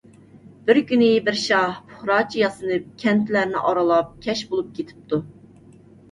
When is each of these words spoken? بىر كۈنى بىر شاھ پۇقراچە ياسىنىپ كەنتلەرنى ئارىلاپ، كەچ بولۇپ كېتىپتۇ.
بىر 0.67 0.77
كۈنى 0.91 1.09
بىر 1.25 1.35
شاھ 1.41 1.75
پۇقراچە 1.91 2.39
ياسىنىپ 2.39 2.87
كەنتلەرنى 3.03 3.61
ئارىلاپ، 3.67 4.15
كەچ 4.25 4.41
بولۇپ 4.55 4.71
كېتىپتۇ. 4.79 5.21